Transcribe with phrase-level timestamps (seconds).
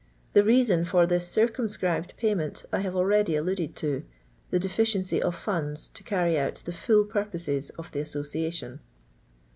[0.33, 4.03] The reason for this circumscribed payment I have already alluded to—
[4.49, 8.79] the deficiency of funds to carry out the full purposes of the Association.